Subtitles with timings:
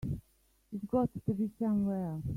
[0.73, 2.19] It's got to be somewhere.